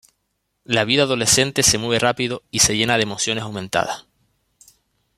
La 0.63 0.83
vida 0.83 1.03
adolescente 1.03 1.61
se 1.61 1.77
mueve 1.77 1.99
rápido 1.99 2.41
y 2.49 2.57
se 2.61 2.75
llena 2.75 2.97
de 2.97 3.03
emociones 3.03 3.43
aumentadas. 3.43 4.07